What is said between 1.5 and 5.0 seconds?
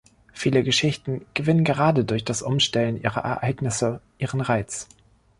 gerade durch das Umstellen ihrer Ereignisse ihren Reiz.